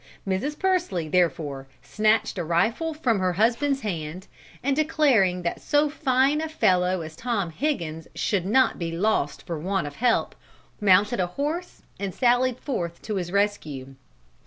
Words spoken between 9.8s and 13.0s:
of help,' mounted a horse and sallied forth